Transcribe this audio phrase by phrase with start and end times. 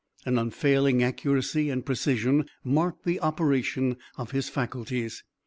[0.25, 5.23] An unfailing accuracy and precision marked the operation of his faculties.